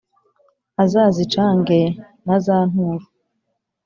azazicange 0.83 1.79
na 2.25 2.35
za 2.45 2.57
nturo 2.69 3.05